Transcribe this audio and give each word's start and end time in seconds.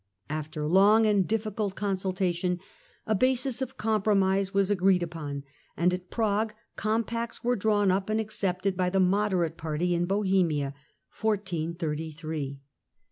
After 0.31 0.65
long 0.65 1.05
and 1.05 1.27
difficult 1.27 1.75
consultation 1.75 2.59
a 3.05 3.13
basis 3.13 3.61
of 3.61 3.77
compromise 3.77 4.51
was 4.51 4.71
agreed 4.71 5.03
upon, 5.03 5.43
and 5.77 5.93
at 5.93 6.09
Prague 6.09 6.55
Compacts 6.75 6.75
compacts 7.37 7.43
were 7.43 7.55
drawn 7.55 7.91
up 7.91 8.09
and 8.09 8.19
accepted 8.19 8.75
by 8.75 8.89
the 8.89 8.99
moderate 8.99 9.51
hernia, 9.61 9.93
party 9.93 9.93
in 9.93 10.05
Bohemia. 10.07 10.73